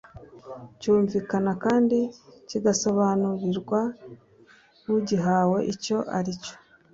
[0.79, 1.97] cyumvikana kandi
[2.49, 3.79] kigasobanurirwa
[4.97, 6.55] ugihawe Icyo aricyo